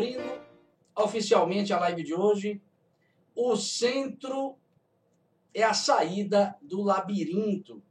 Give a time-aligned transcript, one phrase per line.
[0.00, 0.40] abrindo
[0.96, 2.60] oficialmente a live de hoje.
[3.34, 4.56] O centro
[5.52, 7.82] é a saída do labirinto.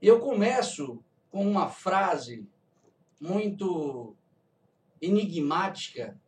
[0.00, 2.46] Eu começo com uma frase
[3.18, 4.14] muito
[5.00, 6.20] enigmática,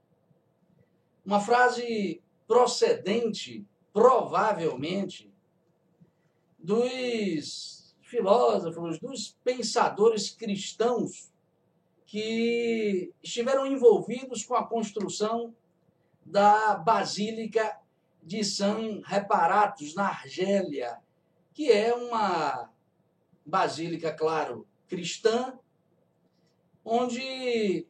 [1.25, 5.31] uma frase procedente, provavelmente,
[6.59, 11.32] dos filósofos, dos pensadores cristãos
[12.13, 15.57] que estiveram envolvidos com a construção
[16.23, 17.81] da Basílica
[18.23, 20.99] de San Reparatus, na Argélia,
[21.55, 22.71] que é uma
[23.47, 25.59] basílica, claro, cristã,
[26.85, 27.87] onde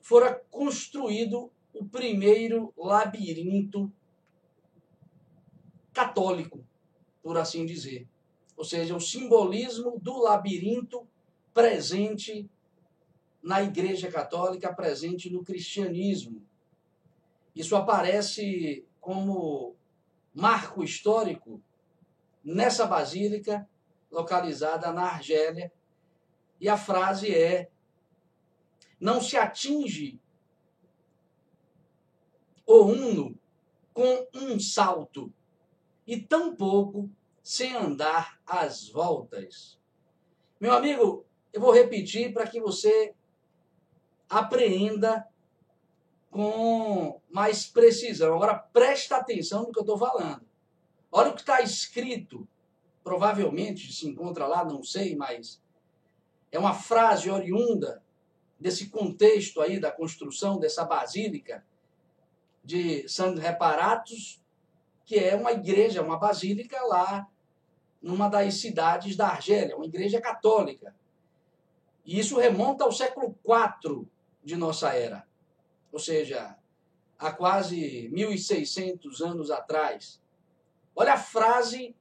[0.00, 3.92] fora construído o primeiro labirinto
[5.92, 6.64] católico,
[7.22, 8.08] por assim dizer.
[8.56, 11.06] Ou seja, o simbolismo do labirinto
[11.52, 12.48] presente
[13.42, 16.42] na Igreja Católica, presente no cristianismo.
[17.54, 19.74] Isso aparece como
[20.34, 21.60] marco histórico
[22.44, 23.68] nessa basílica
[24.10, 25.72] localizada na Argélia.
[26.60, 27.70] E a frase é:
[29.00, 30.20] não se atinge
[32.66, 33.38] o uno
[33.92, 35.32] com um salto,
[36.06, 37.10] e tampouco
[37.42, 39.78] sem andar às voltas.
[40.60, 43.14] Meu amigo, eu vou repetir para que você
[44.30, 45.26] apreenda
[46.30, 48.34] com mais precisão.
[48.34, 50.46] Agora presta atenção no que eu estou falando.
[51.10, 52.46] Olha o que está escrito.
[53.02, 55.60] Provavelmente se encontra lá, não sei, mas
[56.52, 58.02] é uma frase oriunda
[58.58, 61.64] desse contexto aí da construção dessa basílica
[62.62, 64.40] de San Reparatus,
[65.04, 67.26] que é uma igreja, uma basílica lá
[68.00, 70.94] numa das cidades da Argélia, uma igreja católica.
[72.04, 74.06] E isso remonta ao século IV
[74.42, 75.26] de nossa era.
[75.92, 76.56] Ou seja,
[77.18, 80.20] há quase 1.600 anos atrás.
[80.94, 81.94] Olha a frase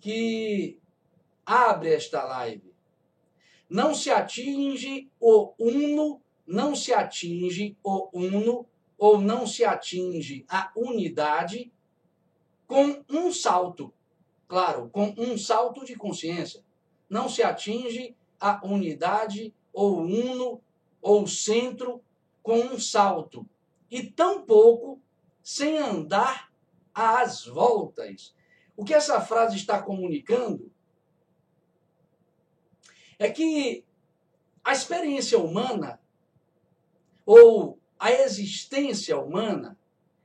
[0.00, 0.78] que
[1.44, 2.72] abre esta live.
[3.68, 8.66] Não se atinge o uno, não se atinge o uno,
[8.98, 11.72] ou não se atinge a unidade
[12.66, 13.92] com um salto.
[14.46, 16.62] Claro, com um salto de consciência.
[17.08, 20.60] Não se atinge a unidade ou uno
[21.02, 22.00] ou centro
[22.42, 23.46] com um salto,
[23.90, 25.02] e tampouco
[25.42, 26.50] sem andar
[26.94, 28.34] às voltas.
[28.76, 30.72] O que essa frase está comunicando
[33.18, 33.84] é que
[34.64, 36.00] a experiência humana
[37.26, 39.78] ou a existência humana,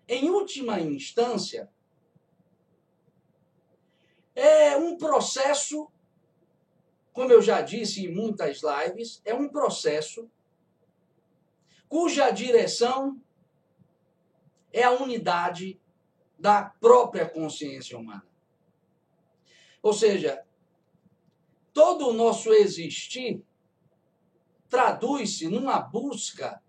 [0.08, 1.70] em última instância,
[4.34, 5.92] é um processo,
[7.12, 10.30] como eu já disse em muitas lives, é um processo
[11.88, 13.20] cuja direção
[14.72, 15.80] é a unidade
[16.38, 18.26] da própria consciência humana.
[19.82, 20.46] Ou seja,
[21.74, 23.42] todo o nosso existir
[24.70, 26.62] traduz-se numa busca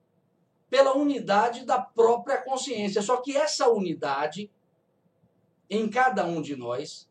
[0.70, 3.02] pela unidade da própria consciência.
[3.02, 4.50] Só que essa unidade,
[5.68, 7.08] em cada um de nós,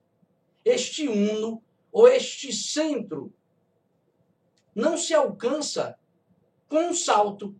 [0.63, 3.33] este uno ou este centro,
[4.73, 5.97] não se alcança
[6.69, 7.59] com um salto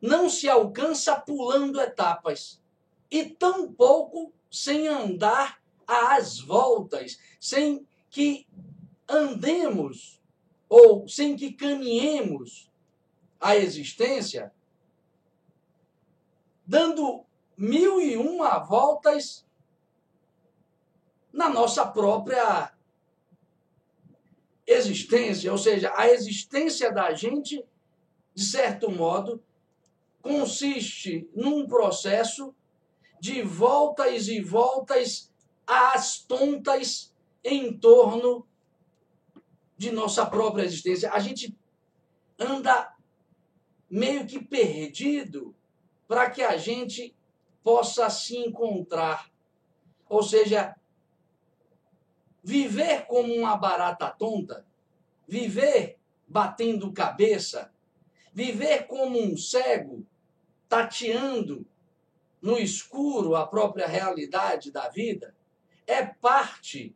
[0.00, 2.60] não se alcança pulando etapas
[3.10, 8.46] e tampouco sem andar às voltas, sem que
[9.08, 10.20] andemos
[10.68, 12.70] ou sem que caminhemos
[13.40, 14.52] a existência,
[16.66, 17.24] dando
[17.56, 19.46] mil e uma voltas
[21.32, 22.72] na nossa própria
[24.66, 27.64] existência, ou seja, a existência da gente,
[28.34, 29.42] de certo modo,
[30.26, 32.54] consiste num processo
[33.20, 35.32] de voltas e voltas
[35.66, 38.46] às tontas em torno
[39.76, 41.12] de nossa própria existência.
[41.12, 41.56] A gente
[42.38, 42.94] anda
[43.88, 45.54] meio que perdido
[46.08, 47.14] para que a gente
[47.62, 49.30] possa se encontrar.
[50.08, 50.76] Ou seja,
[52.42, 54.66] viver como uma barata tonta,
[55.26, 55.98] viver
[56.28, 57.72] batendo cabeça,
[58.32, 60.06] viver como um cego,
[60.68, 61.66] tateando
[62.40, 65.34] no escuro a própria realidade da vida,
[65.86, 66.94] é parte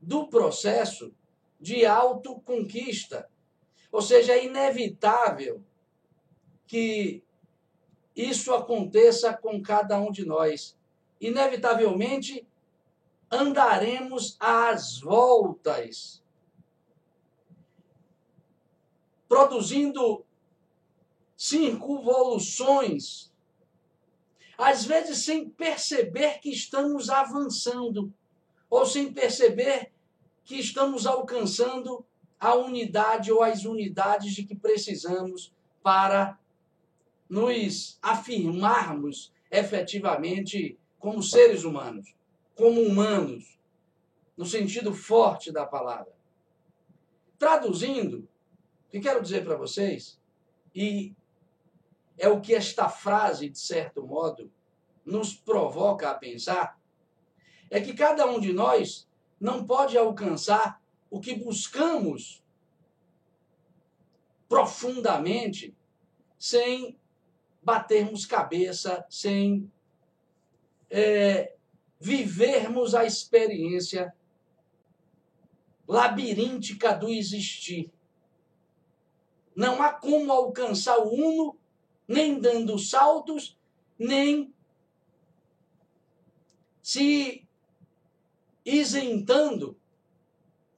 [0.00, 1.12] do processo
[1.60, 3.28] de autoconquista.
[3.90, 5.62] Ou seja, é inevitável
[6.66, 7.22] que
[8.14, 10.76] isso aconteça com cada um de nós.
[11.20, 12.46] Inevitavelmente
[13.30, 16.22] andaremos às voltas,
[19.28, 20.24] produzindo
[21.38, 23.32] circunvoluções,
[24.58, 28.12] às vezes sem perceber que estamos avançando,
[28.68, 29.92] ou sem perceber
[30.44, 32.04] que estamos alcançando
[32.40, 36.36] a unidade ou as unidades de que precisamos para
[37.28, 42.12] nos afirmarmos efetivamente como seres humanos,
[42.56, 43.60] como humanos,
[44.36, 46.12] no sentido forte da palavra.
[47.38, 48.28] Traduzindo,
[48.86, 50.18] o que quero dizer para vocês,
[50.74, 51.14] e
[52.18, 54.50] é o que esta frase, de certo modo,
[55.04, 56.78] nos provoca a pensar,
[57.70, 59.08] é que cada um de nós
[59.40, 62.42] não pode alcançar o que buscamos
[64.48, 65.76] profundamente
[66.38, 66.98] sem
[67.62, 69.70] batermos cabeça, sem
[70.90, 71.54] é,
[72.00, 74.14] vivermos a experiência
[75.86, 77.90] labiríntica do existir.
[79.54, 81.57] Não há como alcançar o uno,
[82.08, 83.56] nem dando saltos,
[83.98, 84.52] nem
[86.82, 87.46] se
[88.64, 89.78] isentando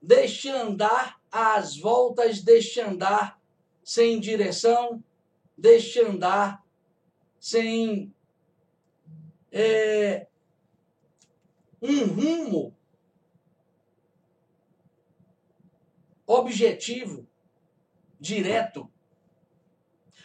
[0.03, 3.41] deste andar às voltas deste andar
[3.85, 5.03] sem direção,
[5.56, 6.65] deste andar
[7.38, 8.12] sem
[9.53, 10.27] é,
[11.81, 12.77] um rumo
[16.27, 17.27] objetivo,
[18.19, 18.91] direto.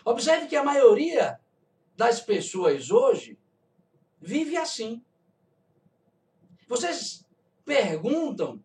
[0.06, 1.40] Observe que a maioria
[1.98, 3.40] das pessoas hoje
[4.22, 5.04] vive assim.
[6.68, 7.25] Vocês
[7.66, 8.63] perguntam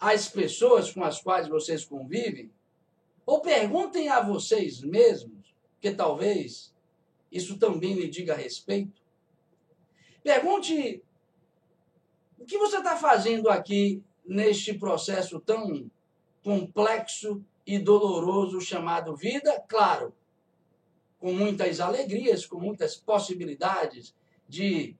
[0.00, 2.52] às pessoas com as quais vocês convivem,
[3.24, 6.74] ou perguntem a vocês mesmos, que talvez
[7.30, 9.00] isso também lhe diga respeito.
[10.24, 11.00] Pergunte
[12.36, 15.88] o que você está fazendo aqui neste processo tão
[16.42, 20.14] complexo e doloroso chamado vida, claro,
[21.18, 24.14] com muitas alegrias, com muitas possibilidades
[24.48, 24.96] de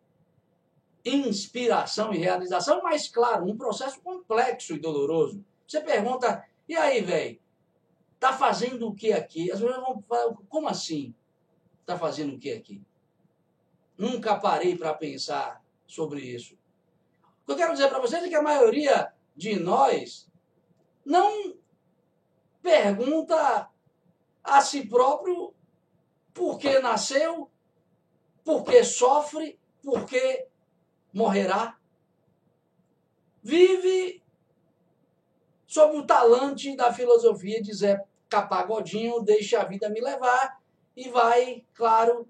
[1.04, 5.44] inspiração e realização, mas claro, um processo complexo e doloroso.
[5.66, 7.40] Você pergunta, e aí, velho,
[8.20, 9.50] tá fazendo o que aqui?
[9.50, 11.12] As pessoas vão falar, como assim?
[11.84, 12.80] Tá fazendo o que aqui?
[13.98, 16.56] Nunca parei para pensar sobre isso.
[17.42, 20.30] O que eu quero dizer para vocês é que a maioria de nós
[21.04, 21.56] não
[22.62, 23.68] pergunta
[24.42, 25.52] a si próprio
[26.32, 27.50] por que nasceu,
[28.44, 30.46] por que sofre, por que
[31.12, 31.76] morrerá.
[33.42, 34.22] Vive
[35.66, 40.60] sob o talante da filosofia de Zé Capagodinho, deixa a vida me levar
[40.96, 42.28] e vai, claro,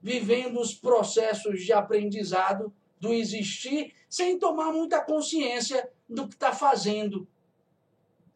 [0.00, 7.26] vivendo os processos de aprendizado do existir sem tomar muita consciência do que está fazendo.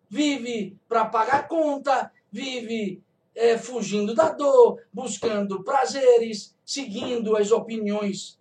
[0.09, 3.03] Vive para pagar conta, vive
[3.35, 8.39] é, fugindo da dor, buscando prazeres, seguindo as opiniões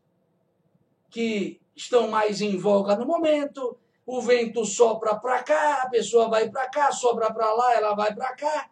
[1.10, 3.78] que estão mais em voga no momento.
[4.06, 8.14] O vento sopra para cá, a pessoa vai para cá, sobra para lá, ela vai
[8.14, 8.70] para cá,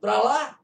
[0.00, 0.60] para lá.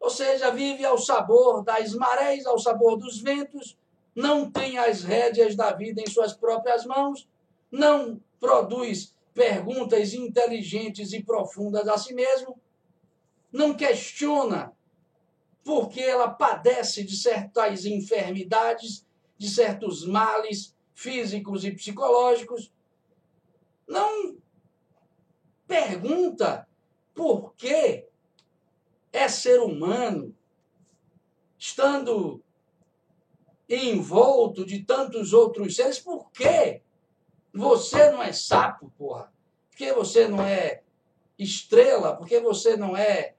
[0.00, 3.76] Ou seja, vive ao sabor das marés, ao sabor dos ventos,
[4.14, 7.28] não tem as rédeas da vida em suas próprias mãos,
[7.70, 12.60] não produz perguntas inteligentes e profundas a si mesmo,
[13.52, 14.76] não questiona
[15.62, 19.06] porque ela padece de certas enfermidades,
[19.38, 22.72] de certos males físicos e psicológicos,
[23.86, 24.36] não
[25.68, 26.66] pergunta
[27.14, 28.08] por que
[29.12, 30.34] é ser humano,
[31.56, 32.42] estando
[33.68, 36.82] envolto de tantos outros seres, por que
[37.58, 39.32] você não é sapo, porra?
[39.68, 40.82] Por que você não é
[41.36, 42.16] estrela?
[42.16, 43.34] Por que você não é,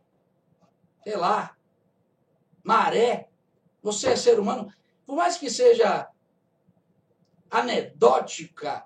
[1.04, 1.56] sei lá,
[2.62, 3.30] maré?
[3.82, 4.74] Você é ser humano.
[5.06, 6.10] Por mais que seja
[7.50, 8.86] anedótica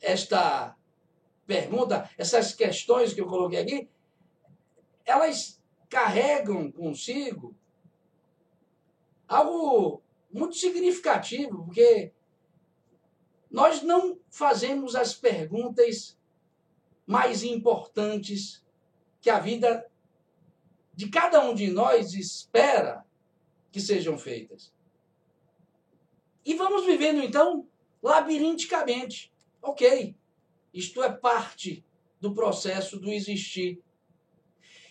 [0.00, 0.74] esta
[1.46, 3.90] pergunta, essas questões que eu coloquei aqui,
[5.04, 7.54] elas carregam consigo
[9.28, 12.12] algo muito significativo, porque
[13.56, 16.20] nós não fazemos as perguntas
[17.06, 18.62] mais importantes
[19.18, 19.90] que a vida
[20.92, 23.02] de cada um de nós espera
[23.72, 24.74] que sejam feitas.
[26.44, 27.66] E vamos vivendo então
[28.02, 29.32] labirinticamente.
[29.62, 30.14] Ok,
[30.74, 31.82] isto é parte
[32.20, 33.82] do processo do existir.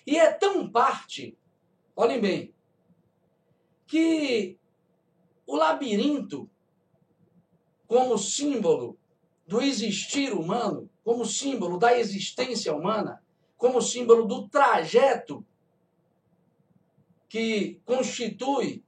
[0.07, 1.37] E é tão parte,
[1.95, 2.55] olhem bem,
[3.85, 4.57] que
[5.45, 6.49] o labirinto,
[7.87, 8.97] como símbolo
[9.47, 13.23] do existir humano, como símbolo da existência humana,
[13.57, 15.45] como símbolo do trajeto
[17.29, 18.83] que constitui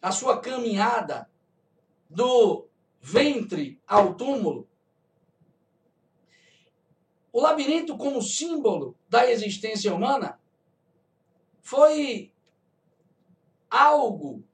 [0.00, 1.28] a sua caminhada
[2.08, 2.66] do
[3.00, 4.68] ventre ao túmulo.
[7.32, 10.38] O labirinto, como símbolo da existência humana,
[11.60, 12.32] foi
[13.68, 14.44] algo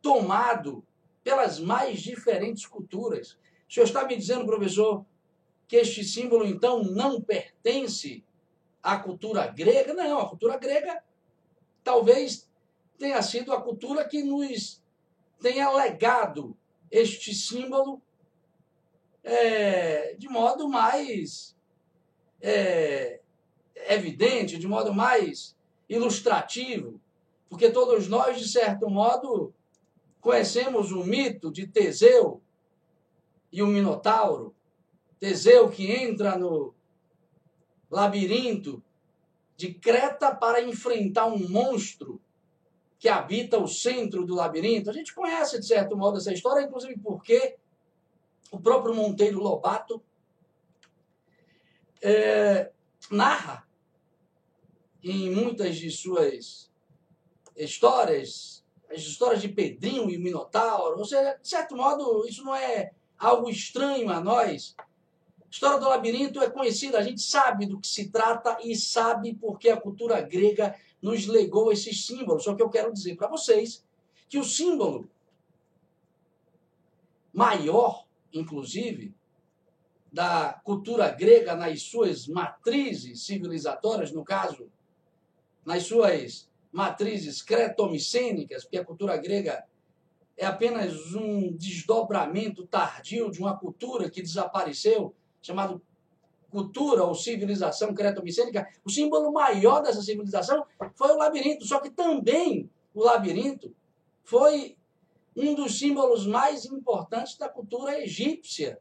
[0.00, 0.86] tomado
[1.24, 3.38] pelas mais diferentes culturas.
[3.68, 5.04] O senhor está me dizendo, professor,
[5.66, 8.22] que este símbolo então não pertence
[8.82, 9.94] à cultura grega?
[9.94, 11.02] Não, a cultura grega
[11.82, 12.48] talvez
[12.98, 14.82] tenha sido a cultura que nos
[15.40, 16.56] tenha legado
[16.90, 18.00] este símbolo
[19.22, 21.56] é, de modo mais
[22.40, 23.20] é,
[23.88, 25.56] evidente, de modo mais
[25.88, 27.00] ilustrativo,
[27.48, 29.52] porque todos nós, de certo modo,
[30.24, 32.42] conhecemos o mito de Teseu
[33.52, 34.56] e o Minotauro.
[35.18, 36.74] Teseu que entra no
[37.90, 38.82] labirinto
[39.54, 42.22] de Creta para enfrentar um monstro
[42.98, 44.88] que habita o centro do labirinto.
[44.88, 47.58] A gente conhece, de certo modo, essa história, inclusive porque
[48.50, 50.02] o próprio Monteiro Lobato
[52.00, 52.72] é,
[53.10, 53.68] narra
[55.02, 56.72] em muitas de suas
[57.54, 58.63] histórias,
[58.94, 63.50] as histórias de Pedrinho e Minotauro, ou seja, de certo modo, isso não é algo
[63.50, 64.76] estranho a nós,
[65.54, 69.70] história do labirinto é conhecida, a gente sabe do que se trata e sabe porque
[69.70, 72.42] a cultura grega nos legou esses símbolos.
[72.42, 73.84] Só que eu quero dizer para vocês
[74.28, 75.08] que o símbolo
[77.32, 79.14] maior, inclusive,
[80.12, 84.68] da cultura grega nas suas matrizes civilizatórias, no caso,
[85.64, 89.64] nas suas matrizes cretomicênicas, porque a cultura grega
[90.36, 95.80] é apenas um desdobramento tardio de uma cultura que desapareceu chamado
[96.50, 100.64] cultura ou civilização creto-micênica, o símbolo maior dessa civilização
[100.96, 101.64] foi o labirinto.
[101.64, 103.74] Só que também o labirinto
[104.24, 104.76] foi
[105.36, 108.80] um dos símbolos mais importantes da cultura egípcia.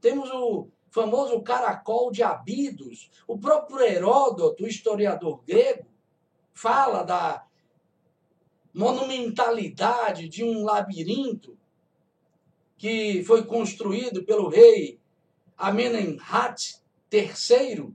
[0.00, 3.10] Temos o famoso caracol de Abidos.
[3.26, 5.86] O próprio Heródoto, o historiador grego,
[6.56, 7.44] fala da
[8.72, 11.56] monumentalidade de um labirinto
[12.78, 14.98] que foi construído pelo rei
[15.56, 16.80] Amenemhat
[17.12, 17.94] III,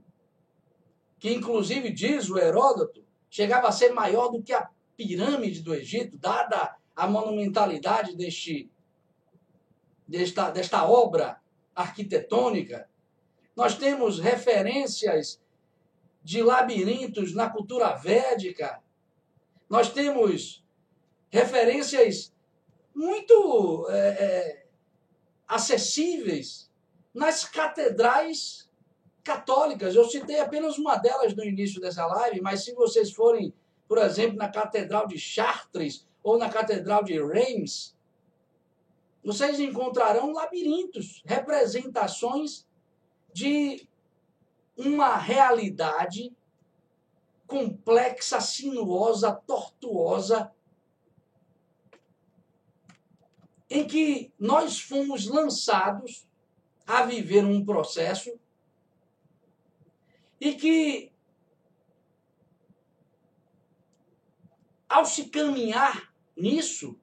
[1.18, 6.16] que inclusive diz o Heródoto, chegava a ser maior do que a pirâmide do Egito,
[6.16, 8.70] dada a monumentalidade deste,
[10.06, 11.40] desta, desta obra
[11.74, 12.88] arquitetônica.
[13.56, 15.41] Nós temos referências
[16.22, 18.80] de labirintos na cultura védica.
[19.68, 20.64] Nós temos
[21.30, 22.32] referências
[22.94, 24.66] muito é, é,
[25.48, 26.70] acessíveis
[27.14, 28.70] nas catedrais
[29.22, 29.94] católicas.
[29.94, 33.52] Eu citei apenas uma delas no início dessa live, mas se vocês forem,
[33.88, 37.96] por exemplo, na Catedral de Chartres ou na Catedral de Reims,
[39.24, 42.66] vocês encontrarão labirintos, representações
[43.32, 43.86] de
[44.76, 46.34] uma realidade
[47.46, 50.52] complexa, sinuosa, tortuosa,
[53.68, 56.26] em que nós fomos lançados
[56.86, 58.38] a viver um processo
[60.40, 61.12] e que,
[64.88, 66.98] ao se caminhar nisso,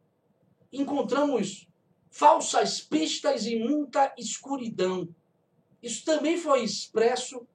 [0.72, 1.68] encontramos
[2.12, 5.08] falsas pistas e muita escuridão.
[5.82, 7.48] Isso também foi expresso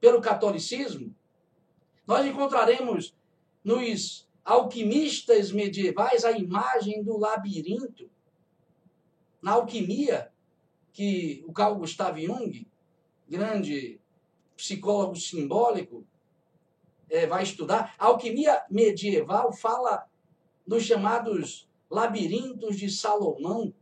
[0.00, 1.14] pelo catolicismo.
[2.06, 3.14] Nós encontraremos
[3.64, 8.08] nos alquimistas medievais a imagem do labirinto.
[9.42, 10.32] Na alquimia,
[10.92, 12.66] que o Carl Gustav Jung,
[13.28, 14.00] grande
[14.56, 16.06] psicólogo simbólico,
[17.10, 17.94] é, vai estudar.
[17.98, 20.06] A alquimia medieval fala
[20.66, 23.74] dos chamados labirintos de Salomão,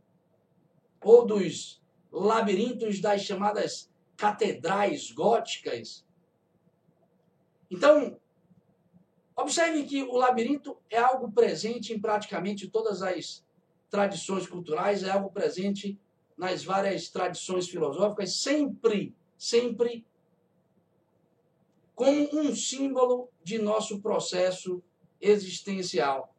[1.01, 1.81] ou dos
[2.11, 6.05] labirintos das chamadas catedrais góticas.
[7.69, 8.19] Então,
[9.35, 13.45] observe que o labirinto é algo presente em praticamente todas as
[13.89, 15.99] tradições culturais, é algo presente
[16.37, 20.05] nas várias tradições filosóficas, sempre, sempre
[21.93, 24.83] como um símbolo de nosso processo
[25.19, 26.35] existencial.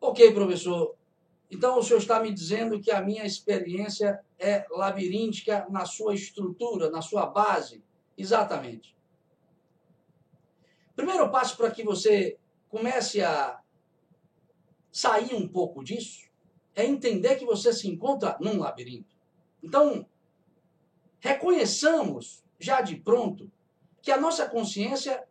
[0.00, 0.97] Ok, professor.
[1.50, 6.90] Então o senhor está me dizendo que a minha experiência é labiríntica na sua estrutura,
[6.90, 7.82] na sua base?
[8.16, 8.96] Exatamente.
[10.94, 12.38] Primeiro passo para que você
[12.68, 13.60] comece a
[14.90, 16.28] sair um pouco disso
[16.74, 19.16] é entender que você se encontra num labirinto.
[19.62, 20.06] Então,
[21.18, 23.50] reconheçamos já de pronto
[24.02, 25.26] que a nossa consciência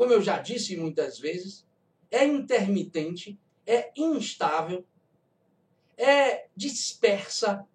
[0.00, 1.66] como eu já disse muitas vezes,
[2.10, 4.82] é intermitente, é instável,
[6.00, 7.66] é dispersa,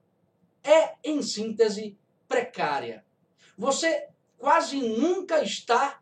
[0.63, 3.05] é, em síntese, precária.
[3.57, 6.01] Você quase nunca está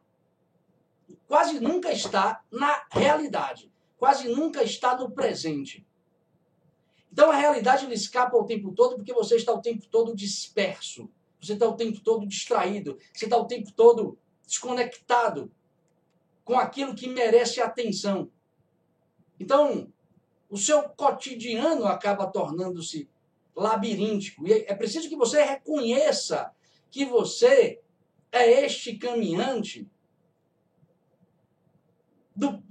[1.28, 5.86] quase nunca está na realidade, quase nunca está no presente.
[7.12, 11.10] Então a realidade lhe escapa o tempo todo porque você está o tempo todo disperso,
[11.42, 15.52] você está o tempo todo distraído, você está o tempo todo desconectado
[16.46, 18.32] com aquilo que merece atenção.
[19.40, 19.93] Então,
[20.54, 23.10] o seu cotidiano acaba tornando-se
[23.56, 24.48] labiríntico.
[24.48, 26.52] E é preciso que você reconheça
[26.92, 27.82] que você
[28.32, 29.90] é este caminhante
[32.36, 32.62] do,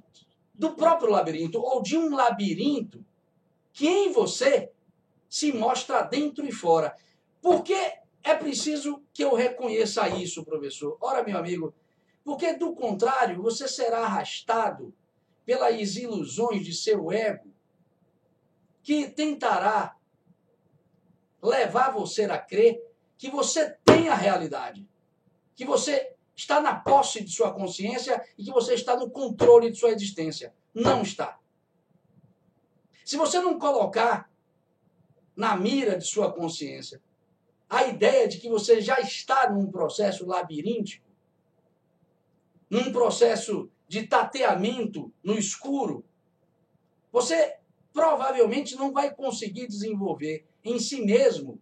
[0.55, 3.05] do próprio labirinto, ou de um labirinto
[3.73, 4.71] que em você
[5.29, 6.97] se mostra dentro e fora.
[7.41, 7.75] Porque
[8.23, 10.97] é preciso que eu reconheça isso, professor.
[11.01, 11.75] Ora, meu amigo,
[12.23, 14.95] porque do contrário, você será arrastado
[15.45, 17.52] pelas ilusões de seu ego,
[18.83, 19.97] que tentará
[21.43, 22.83] levar você a crer
[23.17, 24.89] que você tem a realidade,
[25.55, 29.79] que você está na posse de sua consciência e que você está no controle de
[29.79, 30.53] sua existência.
[30.75, 31.39] Não está.
[33.05, 34.31] Se você não colocar
[35.37, 37.03] na mira de sua consciência
[37.69, 41.09] a ideia de que você já está num processo labiríntico,
[42.69, 46.05] num processo de tateamento no escuro,
[47.11, 47.57] você
[47.93, 51.61] provavelmente não vai conseguir desenvolver em si mesmo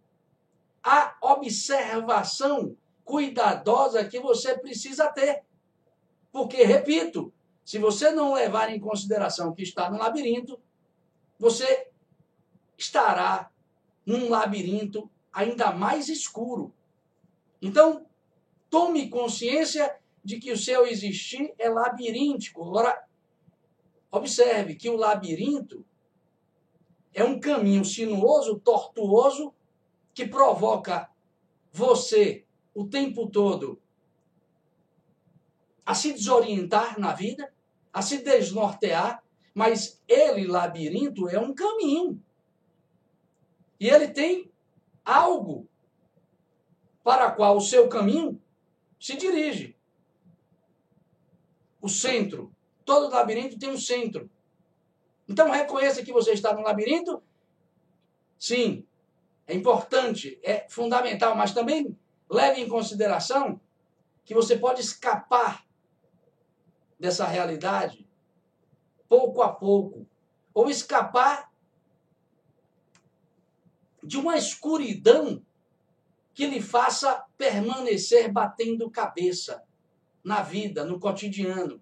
[0.83, 5.43] a observação cuidadosa que você precisa ter.
[6.31, 7.33] Porque, repito,
[7.65, 10.59] se você não levar em consideração que está no labirinto,
[11.37, 11.89] você
[12.77, 13.51] estará
[14.05, 16.73] num labirinto ainda mais escuro.
[17.61, 18.05] Então,
[18.69, 22.63] tome consciência de que o seu existir é labiríntico.
[22.63, 23.05] Agora,
[24.09, 25.85] observe que o labirinto
[27.13, 29.53] é um caminho sinuoso, tortuoso,
[30.13, 31.09] que provoca
[31.71, 33.81] você o tempo todo
[35.85, 37.53] a se desorientar na vida,
[37.91, 42.21] a se desnortear, mas ele, labirinto, é um caminho.
[43.79, 44.49] E ele tem
[45.03, 45.67] algo
[47.03, 48.41] para qual o seu caminho
[48.99, 49.75] se dirige.
[51.81, 52.55] O centro.
[52.85, 54.29] Todo labirinto tem um centro.
[55.31, 57.23] Então reconheça que você está no labirinto.
[58.37, 58.85] Sim,
[59.47, 61.97] é importante, é fundamental, mas também
[62.29, 63.61] leve em consideração
[64.25, 65.65] que você pode escapar
[66.99, 68.05] dessa realidade
[69.07, 70.05] pouco a pouco,
[70.53, 71.49] ou escapar
[74.03, 75.41] de uma escuridão
[76.33, 79.63] que lhe faça permanecer batendo cabeça
[80.23, 81.81] na vida, no cotidiano.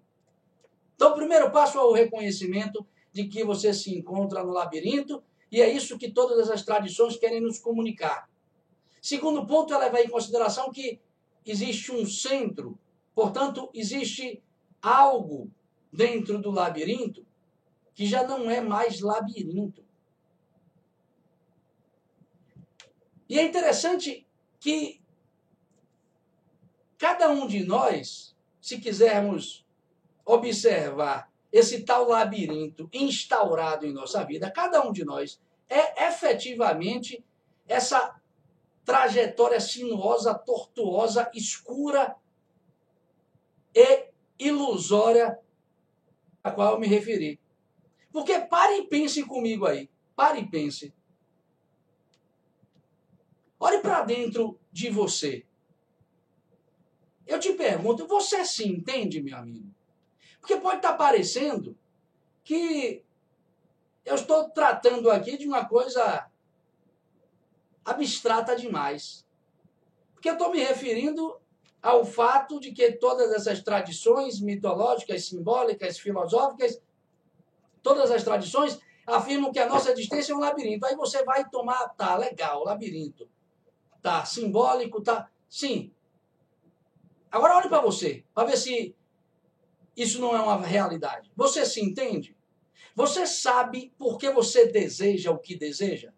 [0.94, 5.60] Então, o primeiro passo é o reconhecimento de que você se encontra no labirinto, e
[5.60, 8.30] é isso que todas essas tradições querem nos comunicar.
[9.02, 11.00] Segundo ponto é levar em consideração que
[11.44, 12.78] existe um centro,
[13.14, 14.42] portanto, existe
[14.80, 15.50] algo
[15.92, 17.26] dentro do labirinto
[17.94, 19.84] que já não é mais labirinto.
[23.28, 24.26] E é interessante
[24.58, 25.00] que
[26.98, 29.66] cada um de nós, se quisermos
[30.24, 37.24] observar esse tal labirinto instaurado em nossa vida, cada um de nós é efetivamente
[37.66, 38.20] essa
[38.84, 42.16] trajetória sinuosa, tortuosa, escura
[43.74, 44.08] e
[44.38, 45.38] ilusória
[46.42, 47.38] a qual eu me referi.
[48.12, 49.88] Porque pare e pense comigo aí.
[50.16, 50.92] Pare e pense.
[53.58, 55.44] Olhe para dentro de você.
[57.26, 59.72] Eu te pergunto, você se entende, meu amigo?
[60.40, 61.76] Porque pode estar parecendo
[62.42, 63.04] que
[64.04, 66.28] eu estou tratando aqui de uma coisa
[67.84, 69.26] abstrata demais.
[70.14, 71.40] Porque eu estou me referindo
[71.82, 76.80] ao fato de que todas essas tradições mitológicas, simbólicas, filosóficas,
[77.82, 80.86] todas as tradições afirmam que a nossa existência é um labirinto.
[80.86, 83.28] Aí você vai tomar, tá, legal, labirinto.
[84.02, 85.30] Tá, simbólico, tá.
[85.48, 85.92] Sim.
[87.30, 88.94] Agora olhe para você, para ver se
[89.96, 91.30] isso não é uma realidade.
[91.36, 92.36] Você se entende?
[92.94, 96.12] Você sabe por que você deseja o que deseja?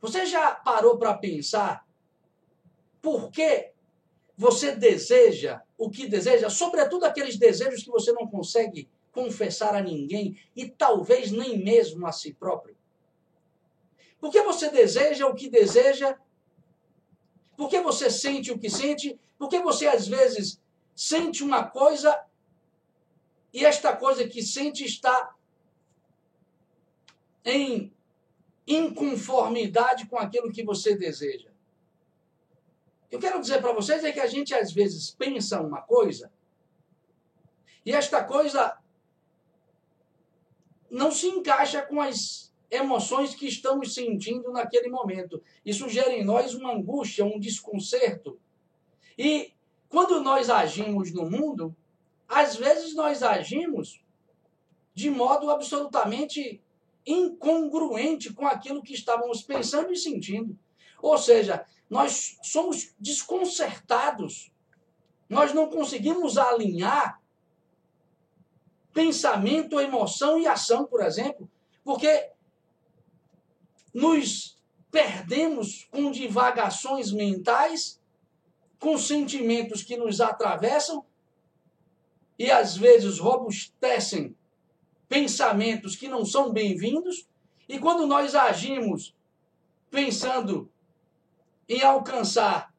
[0.00, 1.86] Você já parou para pensar
[3.00, 3.72] por que
[4.36, 10.36] você deseja o que deseja, sobretudo aqueles desejos que você não consegue confessar a ninguém
[10.54, 12.76] e talvez nem mesmo a si próprio?
[14.20, 16.16] Por que você deseja o que deseja?
[17.56, 19.18] Por que você sente o que sente?
[19.36, 20.60] Por que você às vezes
[20.98, 22.26] sente uma coisa
[23.52, 25.32] e esta coisa que sente está
[27.44, 27.94] em
[28.66, 31.52] inconformidade com aquilo que você deseja.
[33.12, 36.32] Eu quero dizer para vocês é que a gente às vezes pensa uma coisa
[37.86, 38.76] e esta coisa
[40.90, 45.40] não se encaixa com as emoções que estamos sentindo naquele momento.
[45.64, 48.40] Isso gera em nós uma angústia, um desconcerto.
[49.16, 49.56] E
[49.88, 51.74] quando nós agimos no mundo,
[52.28, 54.02] às vezes nós agimos
[54.94, 56.60] de modo absolutamente
[57.06, 60.58] incongruente com aquilo que estávamos pensando e sentindo.
[61.00, 64.52] Ou seja, nós somos desconcertados.
[65.28, 67.20] Nós não conseguimos alinhar
[68.92, 71.48] pensamento, emoção e ação, por exemplo,
[71.84, 72.30] porque
[73.94, 74.58] nos
[74.90, 77.97] perdemos com divagações mentais,
[78.78, 81.04] com sentimentos que nos atravessam
[82.38, 84.36] e às vezes robustecem
[85.08, 87.26] pensamentos que não são bem-vindos,
[87.68, 89.14] e quando nós agimos
[89.90, 90.70] pensando
[91.68, 92.72] em alcançar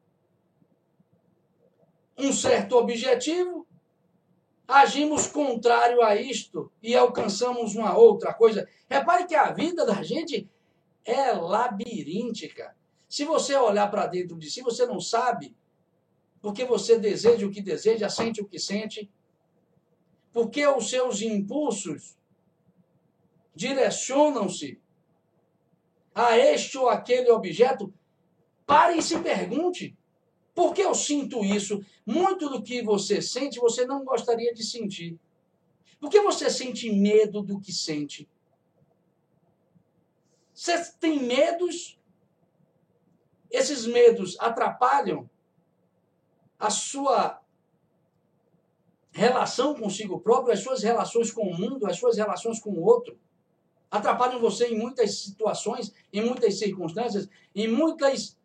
[2.16, 3.66] um certo objetivo,
[4.66, 8.68] agimos contrário a isto e alcançamos uma outra coisa.
[8.88, 10.48] Repare que a vida da gente
[11.04, 12.76] é labiríntica.
[13.08, 15.54] Se você olhar para dentro de si, você não sabe
[16.40, 19.10] porque você deseja o que deseja, sente o que sente,
[20.32, 22.16] porque os seus impulsos
[23.54, 24.80] direcionam-se
[26.14, 27.92] a este ou aquele objeto,
[28.66, 29.96] pare e se pergunte:
[30.54, 31.84] por que eu sinto isso?
[32.04, 35.18] Muito do que você sente, você não gostaria de sentir.
[35.98, 38.28] Por que você sente medo do que sente?
[40.52, 41.98] Você tem medos?
[43.50, 45.29] Esses medos atrapalham
[46.60, 47.40] a sua
[49.10, 53.18] relação consigo próprio, as suas relações com o mundo, as suas relações com o outro
[53.90, 58.38] atrapalham você em muitas situações, em muitas circunstâncias, em muitas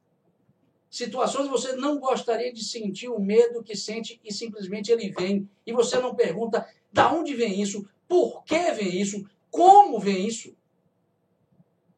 [0.90, 5.72] situações você não gostaria de sentir o medo que sente e simplesmente ele vem e
[5.72, 10.56] você não pergunta da onde vem isso, por que vem isso, como vem isso?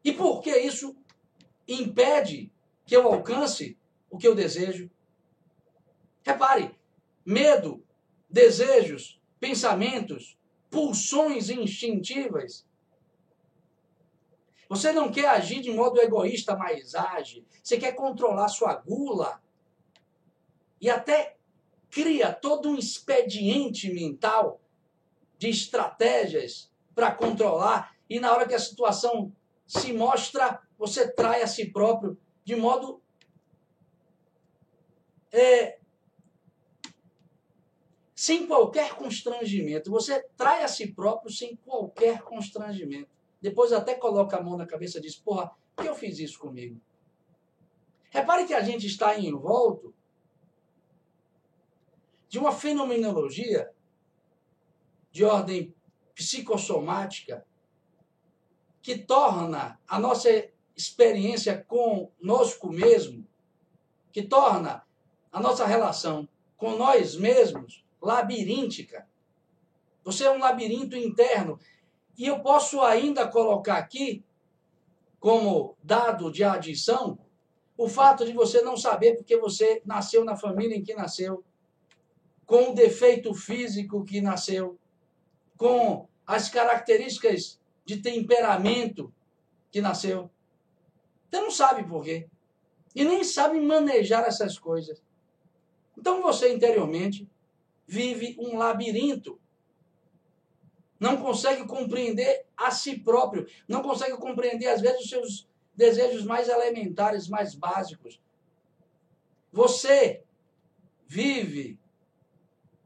[0.04, 0.94] E por que isso
[1.66, 2.50] impede
[2.84, 3.76] que eu alcance
[4.10, 4.90] o que eu desejo.
[6.24, 6.74] Repare,
[7.24, 7.82] medo,
[8.28, 10.38] desejos, pensamentos,
[10.70, 12.66] pulsões instintivas
[14.68, 17.44] você não quer agir de modo egoísta, mas age.
[17.62, 19.42] Você quer controlar sua gula.
[20.80, 21.36] E até
[21.90, 24.60] cria todo um expediente mental
[25.38, 27.96] de estratégias para controlar.
[28.10, 29.32] E na hora que a situação
[29.66, 33.02] se mostra, você trai a si próprio de modo
[35.32, 35.77] é,
[38.18, 39.92] sem qualquer constrangimento.
[39.92, 43.08] Você trai a si próprio sem qualquer constrangimento.
[43.40, 46.36] Depois até coloca a mão na cabeça e diz: Porra, por que eu fiz isso
[46.36, 46.80] comigo?
[48.10, 49.94] Repare que a gente está envolto
[52.28, 53.70] de uma fenomenologia
[55.12, 55.72] de ordem
[56.12, 57.46] psicossomática
[58.82, 60.28] que torna a nossa
[60.74, 63.24] experiência conosco mesmo,
[64.10, 64.84] que torna
[65.30, 69.08] a nossa relação com nós mesmos labiríntica.
[70.04, 71.58] Você é um labirinto interno
[72.16, 74.24] e eu posso ainda colocar aqui,
[75.20, 77.18] como dado de adição,
[77.76, 81.44] o fato de você não saber porque você nasceu na família em que nasceu,
[82.44, 84.78] com o defeito físico que nasceu,
[85.56, 89.12] com as características de temperamento
[89.70, 90.30] que nasceu.
[91.30, 92.26] Você não sabe por quê.
[92.94, 95.02] E nem sabe manejar essas coisas.
[95.96, 97.28] Então você interiormente
[97.88, 99.40] vive um labirinto
[101.00, 106.48] não consegue compreender a si próprio, não consegue compreender, às vezes, os seus desejos mais
[106.48, 108.20] elementares, mais básicos.
[109.52, 110.24] Você
[111.06, 111.78] vive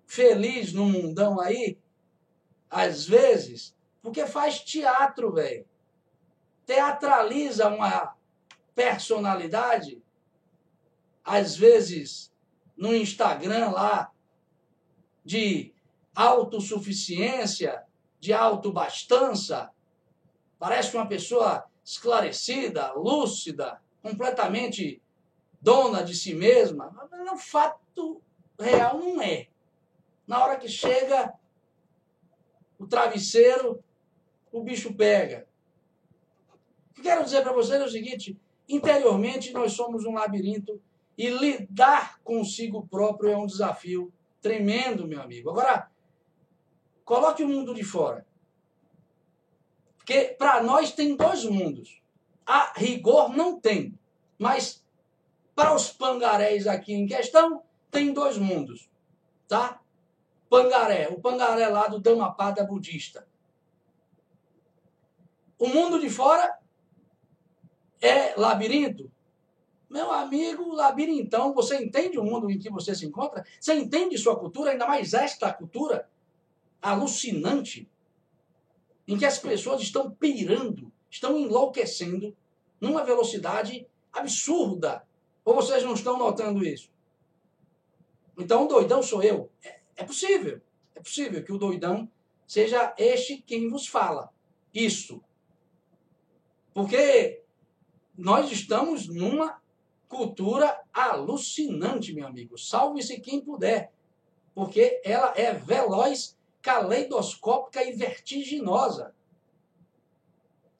[0.06, 1.78] feliz no mundão aí,
[2.68, 5.66] às vezes, porque faz teatro, velho.
[6.66, 8.14] Teatraliza uma
[8.74, 10.02] personalidade,
[11.24, 12.30] às vezes
[12.76, 14.11] no Instagram lá,
[15.24, 15.72] de
[16.14, 17.82] autossuficiência,
[18.20, 19.70] de autobastança,
[20.58, 25.02] parece uma pessoa esclarecida, lúcida, completamente
[25.60, 26.92] dona de si mesma.
[27.10, 28.22] Mas o fato
[28.58, 29.48] real não é.
[30.26, 31.32] Na hora que chega
[32.78, 33.82] o travesseiro,
[34.50, 35.46] o bicho pega.
[36.90, 40.80] O que quero dizer para vocês é o seguinte: interiormente nós somos um labirinto
[41.16, 45.48] e lidar consigo próprio é um desafio tremendo, meu amigo.
[45.50, 45.90] Agora,
[47.04, 48.26] coloque o mundo de fora.
[49.96, 52.02] Porque para nós tem dois mundos.
[52.44, 53.96] A rigor não tem.
[54.36, 54.84] Mas
[55.54, 58.90] para os pangarés aqui em questão, tem dois mundos.
[59.46, 59.80] Tá?
[60.50, 63.26] Pangaré, o pangaré lá do Dhammapada budista.
[65.56, 66.58] O mundo de fora
[68.00, 69.11] é labirinto?
[69.92, 73.44] Meu amigo labirintão, você entende o mundo em que você se encontra?
[73.60, 76.08] Você entende sua cultura, ainda mais esta cultura
[76.80, 77.86] alucinante,
[79.06, 82.34] em que as pessoas estão pirando, estão enlouquecendo
[82.80, 85.06] numa velocidade absurda.
[85.44, 86.90] Ou vocês não estão notando isso?
[88.38, 89.50] Então, o doidão sou eu.
[89.62, 90.62] É, é possível.
[90.94, 92.10] É possível que o doidão
[92.46, 94.32] seja este quem vos fala.
[94.72, 95.22] Isso.
[96.72, 97.42] Porque
[98.16, 99.60] nós estamos numa
[100.12, 102.58] cultura alucinante, meu amigo.
[102.58, 103.90] Salve-se quem puder.
[104.54, 109.14] Porque ela é veloz, caleidoscópica e vertiginosa.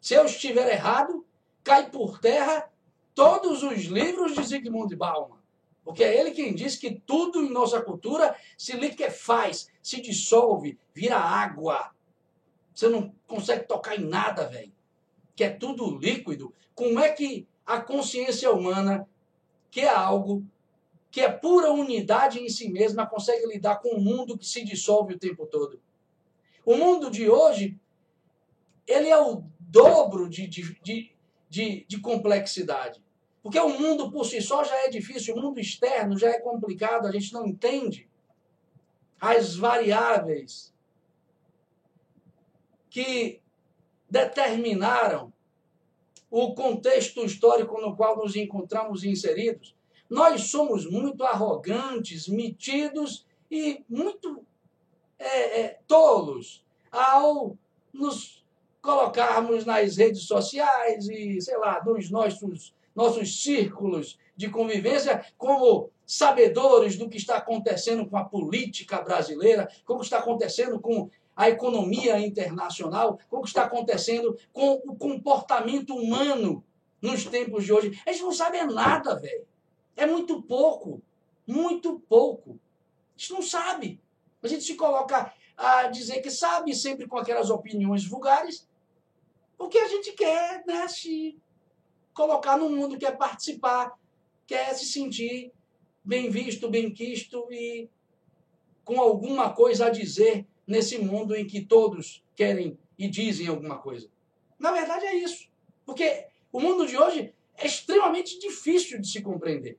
[0.01, 1.27] Se eu estiver errado,
[1.64, 2.71] cai por terra
[3.14, 5.40] todos os livros de Zygmunt Bauman.
[5.83, 11.16] Porque é ele quem diz que tudo em nossa cultura se liquefaz, se dissolve, vira
[11.16, 11.92] água.
[12.75, 14.73] Você não consegue tocar em nada, velho
[15.35, 19.09] que é tudo líquido, como é que a consciência humana,
[19.73, 20.45] que é algo
[21.11, 25.15] que é pura unidade em si mesma, consegue lidar com um mundo que se dissolve
[25.15, 25.81] o tempo todo?
[26.65, 27.81] O mundo de hoje,
[28.87, 31.13] ele é o dobro de, de, de,
[31.49, 33.03] de, de complexidade.
[33.43, 37.07] Porque o mundo por si só já é difícil, o mundo externo já é complicado,
[37.07, 38.09] a gente não entende
[39.19, 40.73] as variáveis
[42.91, 43.41] que
[44.09, 45.33] determinaram
[46.33, 49.77] o contexto histórico no qual nos encontramos inseridos.
[50.09, 54.42] Nós somos muito arrogantes, metidos e muito
[55.18, 57.55] é, é, tolos ao
[57.92, 58.42] nos
[58.81, 66.97] colocarmos nas redes sociais e, sei lá, nos nossos, nossos círculos de convivência como sabedores
[66.97, 73.18] do que está acontecendo com a política brasileira, como está acontecendo com a economia internacional,
[73.29, 76.64] com o que está acontecendo com o comportamento humano
[77.01, 78.01] nos tempos de hoje.
[78.07, 79.47] A gente não sabe nada, velho.
[79.97, 81.03] É muito pouco.
[81.47, 82.59] Muito pouco.
[83.16, 84.01] A gente não sabe.
[84.42, 88.68] A gente se coloca a dizer que sabe, sempre com aquelas opiniões vulgares,
[89.57, 91.38] porque a gente quer né, se
[92.12, 93.97] colocar no mundo, quer participar,
[94.47, 95.53] quer se sentir
[96.05, 97.88] bem visto, bem quisto e
[98.85, 104.09] com alguma coisa a dizer nesse mundo em que todos querem e dizem alguma coisa.
[104.59, 105.47] Na verdade é isso.
[105.85, 109.79] Porque o mundo de hoje é extremamente difícil de se compreender.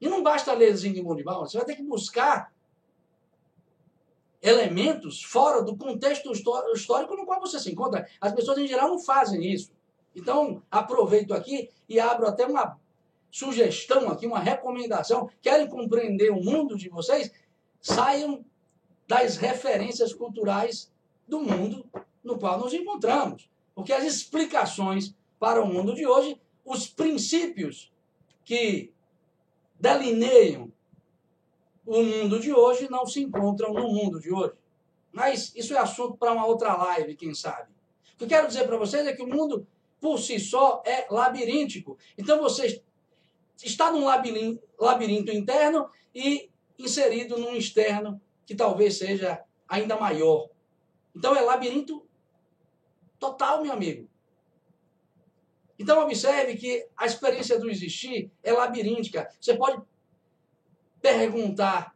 [0.00, 2.52] E não basta ler Zygmunt Bauman, você vai ter que buscar
[4.40, 8.08] elementos fora do contexto histórico no qual você se encontra.
[8.20, 9.72] As pessoas em geral não fazem isso.
[10.14, 12.78] Então, aproveito aqui e abro até uma
[13.32, 15.28] sugestão aqui, uma recomendação.
[15.42, 17.32] Querem compreender o mundo de vocês?
[17.80, 18.44] Saiam
[19.08, 20.92] das referências culturais
[21.26, 21.88] do mundo
[22.22, 23.50] no qual nos encontramos.
[23.74, 27.90] Porque as explicações para o mundo de hoje, os princípios
[28.44, 28.92] que
[29.80, 30.70] delineiam
[31.86, 34.52] o mundo de hoje não se encontram no mundo de hoje.
[35.10, 37.72] Mas isso é assunto para uma outra live, quem sabe.
[38.14, 39.66] O que eu quero dizer para vocês é que o mundo,
[39.98, 41.96] por si só, é labiríntico.
[42.18, 42.82] Então você
[43.64, 50.48] está num labirinto, labirinto interno e inserido num externo que talvez seja ainda maior.
[51.14, 52.08] Então é labirinto
[53.18, 54.08] total, meu amigo.
[55.78, 59.30] Então observe que a experiência do existir é labiríntica.
[59.38, 59.82] Você pode
[60.98, 61.94] perguntar: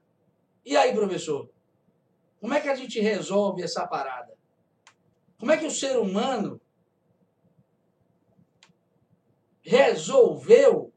[0.62, 1.50] e aí, professor?
[2.38, 4.36] Como é que a gente resolve essa parada?
[5.38, 6.60] Como é que o ser humano
[9.62, 10.92] resolveu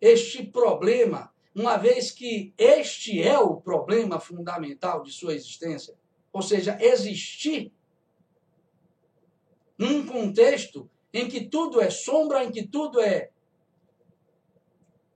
[0.00, 5.94] este problema uma vez que este é o problema fundamental de sua existência,
[6.32, 7.72] ou seja, existir
[9.76, 13.30] num contexto em que tudo é sombra, em que tudo é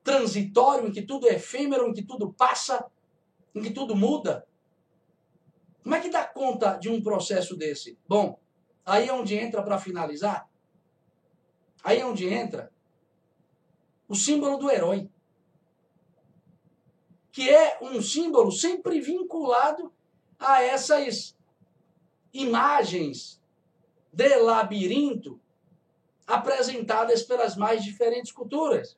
[0.04, 2.86] transitório, em que tudo é efêmero, em que tudo passa,
[3.54, 4.46] em que tudo muda.
[5.82, 7.98] Como é que dá conta de um processo desse?
[8.06, 8.38] Bom,
[8.84, 10.48] aí é onde entra para finalizar.
[11.82, 12.72] Aí é onde entra
[14.08, 15.10] o símbolo do herói
[17.36, 19.92] que é um símbolo sempre vinculado
[20.38, 21.36] a essas
[22.32, 23.38] imagens
[24.10, 25.38] de labirinto
[26.26, 28.96] apresentadas pelas mais diferentes culturas.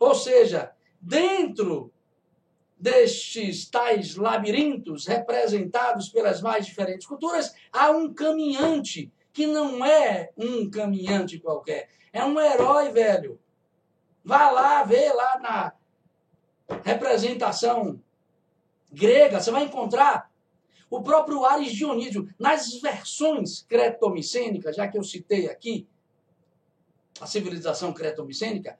[0.00, 1.92] Ou seja, dentro
[2.78, 10.70] destes tais labirintos representados pelas mais diferentes culturas, há um caminhante que não é um
[10.70, 13.38] caminhante qualquer, é um herói velho.
[14.24, 15.74] Vá lá, vê lá na
[16.82, 18.00] representação
[18.92, 20.30] grega, você vai encontrar
[20.88, 22.32] o próprio Ares Dionísio.
[22.38, 25.86] Nas versões cretomicênicas, já que eu citei aqui
[27.20, 28.78] a civilização cretomicênica,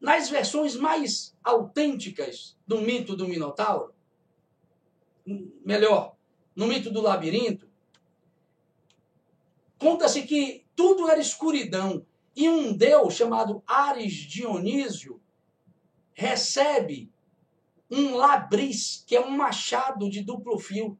[0.00, 3.94] nas versões mais autênticas do mito do Minotauro,
[5.64, 6.14] melhor,
[6.54, 7.68] no mito do labirinto,
[9.78, 12.04] conta-se que tudo era escuridão
[12.36, 15.20] e um deus chamado Ares Dionísio
[16.14, 17.12] recebe
[17.90, 20.98] um labris, que é um machado de duplo fio.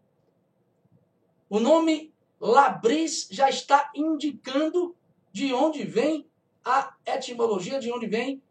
[1.48, 4.94] O nome labris já está indicando
[5.32, 6.28] de onde vem
[6.64, 8.42] a etimologia, de onde vem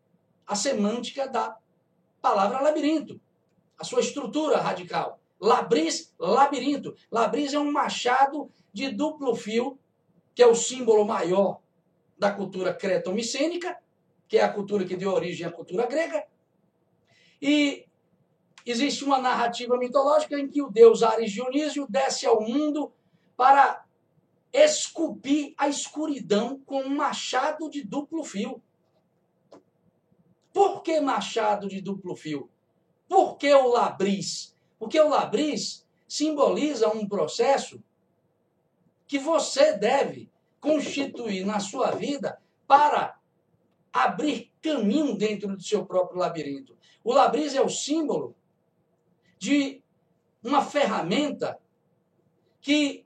[0.46, 1.58] a semântica da
[2.22, 3.20] palavra labirinto,
[3.78, 5.20] a sua estrutura radical.
[5.40, 6.96] Labris, labirinto.
[7.12, 9.78] Labris é um machado de duplo fio,
[10.34, 11.60] que é o símbolo maior
[12.18, 13.78] da cultura cretomicênica,
[14.28, 16.26] que é a cultura que deu origem à cultura grega.
[17.46, 17.86] E
[18.66, 22.94] existe uma narrativa mitológica em que o deus Ares Dionísio desce ao mundo
[23.36, 23.84] para
[24.54, 28.64] esculpir a escuridão com um machado de duplo fio.
[30.54, 32.50] Por que machado de duplo fio?
[33.10, 34.56] Por que o labris?
[34.80, 37.84] Porque o labris simboliza um processo
[39.06, 43.20] que você deve constituir na sua vida para
[43.92, 46.76] abrir caminho dentro do seu próprio labirinto.
[47.04, 48.34] O labris é o símbolo
[49.38, 49.84] de
[50.42, 51.60] uma ferramenta
[52.62, 53.06] que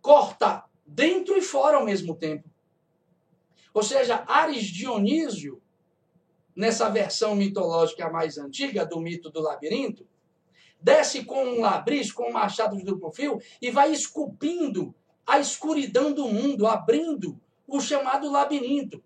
[0.00, 2.48] corta dentro e fora ao mesmo tempo.
[3.72, 5.60] Ou seja, Ares Dionísio,
[6.54, 10.06] nessa versão mitológica mais antiga do mito do labirinto,
[10.80, 14.94] desce com um labris, com um machado de duplo fio e vai esculpindo
[15.26, 19.02] a escuridão do mundo, abrindo o chamado labirinto.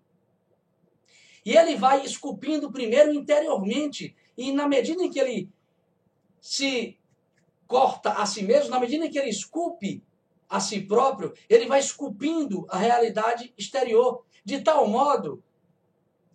[1.45, 5.49] E ele vai esculpindo primeiro interiormente, e na medida em que ele
[6.41, 6.97] se
[7.67, 10.03] corta a si mesmo, na medida em que ele esculpe
[10.49, 14.23] a si próprio, ele vai esculpindo a realidade exterior.
[14.43, 15.43] De tal modo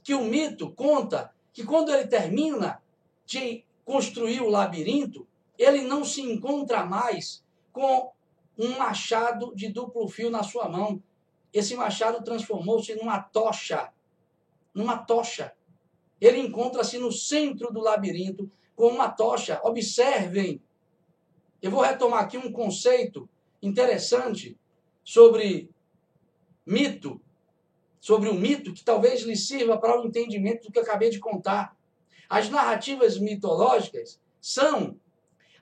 [0.02, 2.80] que o mito conta que quando ele termina
[3.26, 5.26] de construir o labirinto,
[5.58, 8.12] ele não se encontra mais com
[8.56, 11.02] um machado de duplo fio na sua mão.
[11.54, 13.90] Esse machado transformou-se numa tocha.
[14.74, 15.54] Numa tocha.
[16.20, 19.60] Ele encontra-se no centro do labirinto com uma tocha.
[19.62, 20.60] Observem.
[21.62, 23.28] Eu vou retomar aqui um conceito
[23.62, 24.58] interessante
[25.02, 25.70] sobre
[26.66, 27.20] mito
[28.04, 31.18] sobre o mito que talvez lhe sirva para o entendimento do que eu acabei de
[31.18, 31.74] contar.
[32.28, 35.00] As narrativas mitológicas são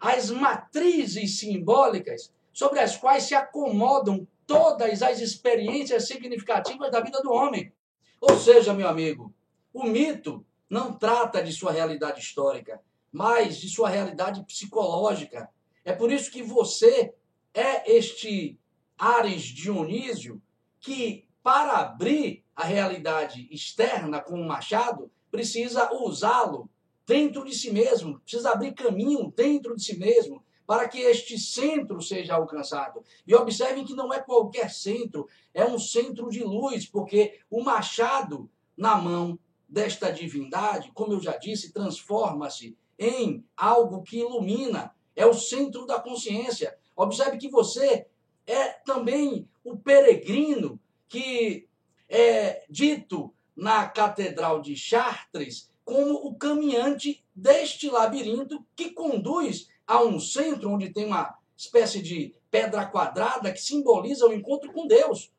[0.01, 7.33] as matrizes simbólicas sobre as quais se acomodam todas as experiências significativas da vida do
[7.33, 7.73] homem.
[8.21, 9.35] Ou seja, meu amigo,
[9.73, 15.49] o mito não trata de sua realidade histórica, mas de sua realidade psicológica.
[15.85, 17.15] É por isso que você
[17.55, 18.59] é este
[18.99, 20.41] Ares Dionísio
[20.81, 26.71] que para abrir a realidade externa com o machado, precisa usá-lo
[27.07, 30.42] dentro de si mesmo, precisa abrir caminho dentro de si mesmo
[30.73, 33.05] para que este centro seja alcançado.
[33.27, 38.49] E observem que não é qualquer centro, é um centro de luz, porque o machado
[38.75, 45.35] na mão desta divindade, como eu já disse, transforma-se em algo que ilumina, é o
[45.35, 46.75] centro da consciência.
[46.97, 48.07] Observe que você
[48.47, 51.69] é também o peregrino que
[52.09, 60.19] é dito na Catedral de Chartres como o caminhante deste labirinto que conduz a um
[60.19, 65.33] centro onde tem uma espécie de pedra quadrada que simboliza o encontro com Deus.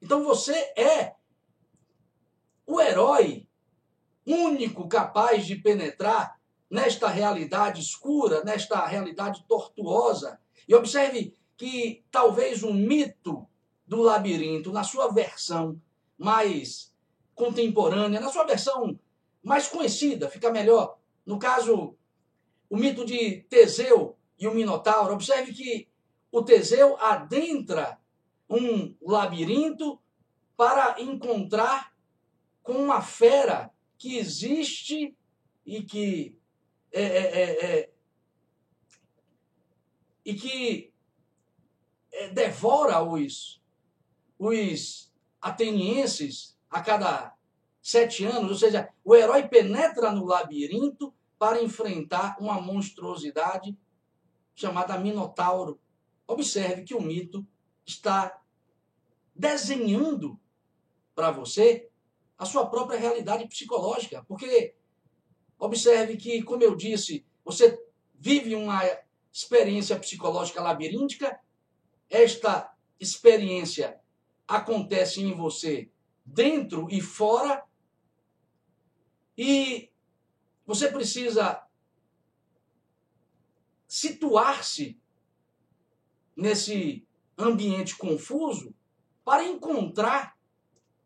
[0.00, 1.14] Então você é
[2.66, 3.46] o herói
[4.26, 6.38] único capaz de penetrar
[6.70, 10.40] nesta realidade escura, nesta realidade tortuosa.
[10.66, 13.46] E observe que talvez um mito
[13.86, 15.80] do labirinto, na sua versão
[16.16, 16.92] mais
[17.34, 18.98] contemporânea, na sua versão
[19.42, 20.98] mais conhecida, fica melhor.
[21.26, 21.94] No caso,
[22.74, 25.14] o mito de Teseu e o Minotauro.
[25.14, 25.88] Observe que
[26.32, 28.00] o Teseu adentra
[28.50, 30.02] um labirinto
[30.56, 31.94] para encontrar
[32.64, 35.16] com uma fera que existe
[35.64, 36.36] e que
[36.90, 37.90] é, é, é, é
[40.24, 40.92] e que
[42.10, 43.62] é, devora os
[44.36, 47.36] os atenienses a cada
[47.80, 51.14] sete anos, ou seja, o herói penetra no labirinto
[51.44, 53.76] para enfrentar uma monstruosidade
[54.54, 55.78] chamada Minotauro.
[56.26, 57.46] Observe que o mito
[57.84, 58.40] está
[59.36, 60.40] desenhando
[61.14, 61.90] para você
[62.38, 64.74] a sua própria realidade psicológica, porque
[65.58, 67.78] observe que, como eu disse, você
[68.14, 68.80] vive uma
[69.30, 71.38] experiência psicológica labiríntica,
[72.08, 74.00] esta experiência
[74.48, 75.90] acontece em você
[76.24, 77.62] dentro e fora,
[79.36, 79.92] e
[80.66, 81.62] você precisa
[83.86, 85.00] situar-se
[86.36, 87.06] nesse
[87.38, 88.74] ambiente confuso
[89.24, 90.36] para encontrar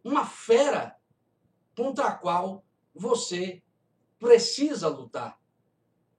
[0.02, 0.96] uma fera
[1.76, 3.62] contra a qual você
[4.18, 5.38] precisa lutar.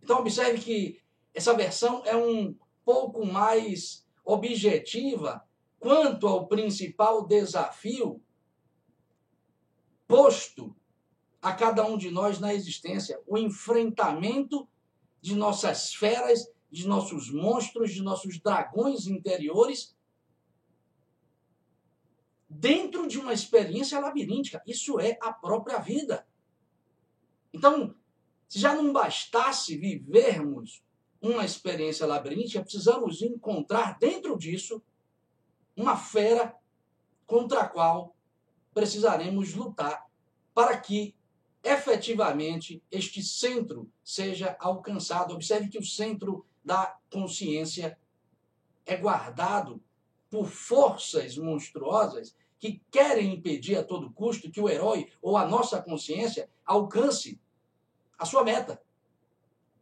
[0.02, 1.02] Então, observe que
[1.34, 5.44] essa versão é um pouco mais objetiva
[5.80, 8.22] quanto ao principal desafio
[10.08, 10.76] posto
[11.42, 14.68] a cada um de nós na existência: o enfrentamento
[15.22, 19.96] de nossas feras, de nossos monstros, de nossos dragões interiores,
[22.50, 24.62] dentro de uma experiência labiríntica.
[24.66, 26.28] Isso é a própria vida.
[27.54, 27.96] Então,
[28.48, 30.84] se já não bastasse vivermos
[31.22, 34.82] uma experiência labiríntica, precisamos encontrar dentro disso
[35.76, 36.56] uma fera
[37.28, 38.16] contra a qual
[38.74, 40.08] precisaremos lutar
[40.54, 41.16] para que
[41.64, 45.34] efetivamente este centro seja alcançado.
[45.34, 47.97] Observe que o centro da consciência
[48.86, 49.82] é guardado
[50.30, 55.82] por forças monstruosas que querem impedir a todo custo que o herói ou a nossa
[55.82, 57.39] consciência alcance
[58.18, 58.82] a sua meta.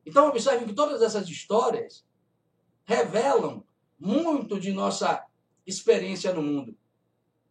[0.06, 2.06] Então, observe que todas essas histórias
[2.86, 3.64] revelam
[4.00, 5.26] muito de nossa
[5.66, 6.78] experiência no mundo,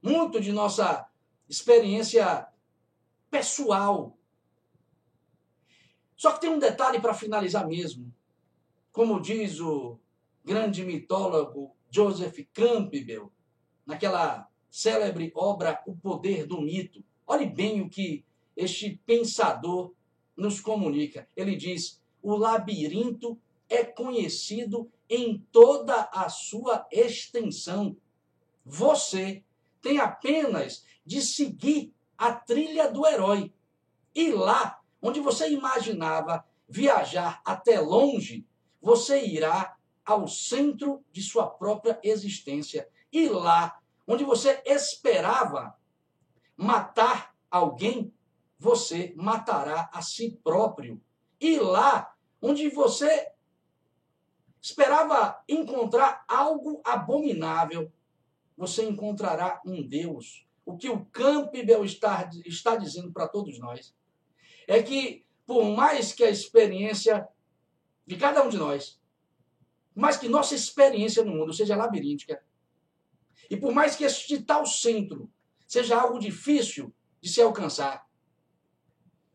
[0.01, 1.07] muito de nossa
[1.49, 2.47] experiência
[3.31, 4.17] pessoal.
[6.17, 8.13] Só que tem um detalhe para finalizar mesmo.
[8.93, 9.99] Como diz o
[10.45, 13.31] grande mitólogo Joseph Campbell,
[13.85, 17.05] naquela célebre obra O Poder do Mito.
[17.27, 18.25] Olhe bem o que
[18.57, 19.93] este pensador
[20.37, 21.29] nos comunica.
[21.37, 27.97] Ele diz: o labirinto é conhecido em toda a sua extensão.
[28.65, 29.43] Você
[29.81, 33.53] tem apenas de seguir a trilha do herói.
[34.15, 38.47] E lá, onde você imaginava viajar até longe,
[38.81, 42.89] você irá ao centro de sua própria existência.
[43.13, 45.77] E lá, onde você esperava
[46.57, 48.13] matar alguém,
[48.59, 51.01] você matará a si próprio.
[51.41, 53.31] E lá, onde você
[54.61, 57.93] esperava encontrar algo abominável,
[58.57, 60.46] você encontrará um Deus.
[60.67, 63.95] O que o Campbell está, está dizendo para todos nós
[64.67, 67.27] é que, por mais que a experiência
[68.05, 69.01] de cada um de nós,
[69.95, 72.45] mais que nossa experiência no mundo seja labiríntica,
[73.49, 75.31] e por mais que este tal centro
[75.67, 78.05] seja algo difícil de se alcançar,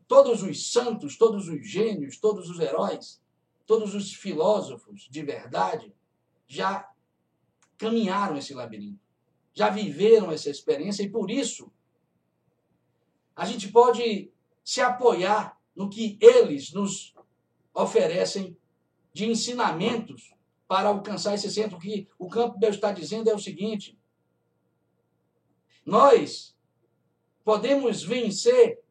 [0.06, 3.22] todos os santos, todos os gênios, todos os heróis,
[3.66, 5.94] todos os filósofos de verdade
[6.46, 6.92] já
[7.78, 9.01] caminharam esse labirinto,
[9.52, 11.70] já viveram essa experiência e por isso
[13.34, 14.30] a gente pode
[14.64, 17.14] se apoiar no que eles nos
[17.74, 18.56] oferecem
[19.12, 20.34] de ensinamentos
[20.66, 21.78] para alcançar esse centro.
[21.78, 23.98] Que o Campbell está dizendo é o seguinte:
[25.84, 26.56] nós
[27.44, 28.82] podemos vencer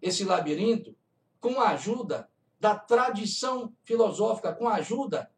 [0.00, 0.96] esse labirinto
[1.40, 2.28] com a ajuda
[2.58, 5.30] da tradição filosófica, com a ajuda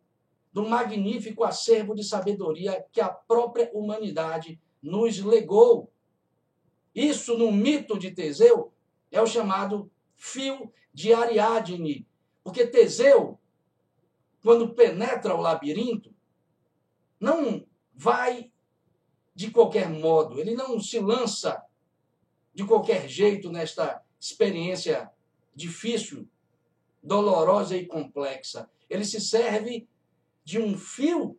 [0.53, 5.93] do magnífico acervo de sabedoria que a própria humanidade nos legou.
[6.95, 8.73] Isso no mito de Teseu
[9.11, 12.07] é o chamado fio de Ariadne,
[12.43, 13.39] porque Teseu,
[14.43, 16.13] quando penetra o labirinto,
[17.19, 18.51] não vai
[19.35, 21.63] de qualquer modo, ele não se lança
[22.53, 25.11] de qualquer jeito nesta experiência
[25.55, 26.29] difícil,
[27.03, 28.69] dolorosa e complexa.
[28.89, 29.89] Ele se serve
[30.45, 31.39] de um fio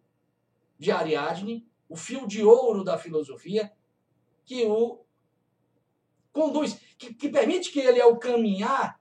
[0.77, 3.71] de Ariadne, o fio de ouro da filosofia,
[4.45, 5.03] que o
[6.31, 8.99] conduz, que, que permite que ele, ao caminhar,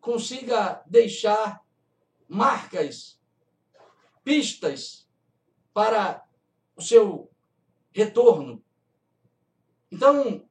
[0.00, 1.62] consiga deixar
[2.28, 3.20] marcas,
[4.22, 5.06] pistas
[5.72, 6.24] para
[6.76, 7.30] o seu
[7.92, 8.62] retorno.
[9.90, 10.48] Então,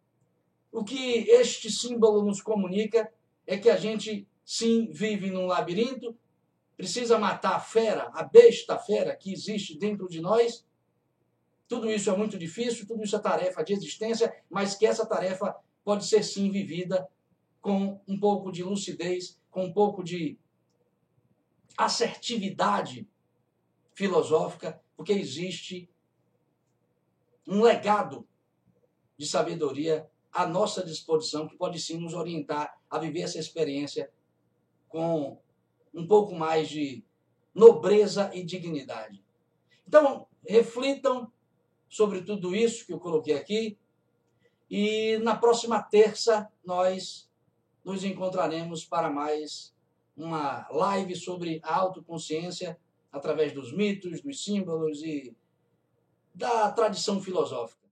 [0.72, 3.12] o que este símbolo nos comunica
[3.46, 6.18] é que a gente, sim, vive num labirinto,
[6.84, 10.66] precisa matar a fera, a besta fera que existe dentro de nós.
[11.66, 15.56] Tudo isso é muito difícil, tudo isso é tarefa de existência, mas que essa tarefa
[15.82, 17.10] pode ser sim vivida
[17.62, 20.38] com um pouco de lucidez, com um pouco de
[21.78, 23.08] assertividade
[23.94, 25.90] filosófica, porque existe
[27.48, 28.28] um legado
[29.18, 34.12] de sabedoria à nossa disposição que pode sim nos orientar a viver essa experiência
[34.90, 35.42] com
[35.94, 37.04] um pouco mais de
[37.54, 39.24] nobreza e dignidade.
[39.88, 41.32] Então, reflitam
[41.88, 43.78] sobre tudo isso que eu coloquei aqui
[44.70, 47.30] e na próxima terça nós
[47.84, 49.74] nos encontraremos para mais
[50.16, 52.80] uma live sobre a autoconsciência
[53.12, 55.36] através dos mitos, dos símbolos e
[56.34, 57.83] da tradição filosófica.